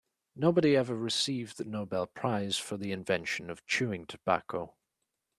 Nobody 0.35 0.75
ever 0.75 0.95
received 0.95 1.59
the 1.59 1.63
Nobel 1.63 2.07
prize 2.07 2.57
for 2.57 2.75
the 2.75 2.91
invention 2.91 3.51
of 3.51 3.63
chewing 3.67 4.07
tobacco. 4.07 4.73